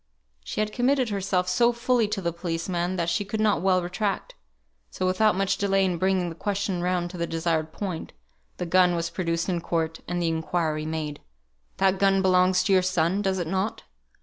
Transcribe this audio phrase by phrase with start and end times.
[0.43, 4.33] She had committed herself so fully to the policeman, that she could not well retract;
[4.89, 8.11] so without much delay in bringing the question round to the desired point,
[8.57, 11.21] the gun was produced in court, and the inquiry made
[11.77, 13.83] "That gun belongs to your son, does it not?"